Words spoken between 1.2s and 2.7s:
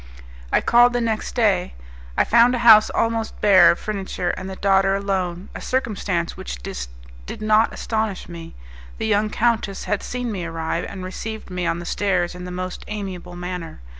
day. I found a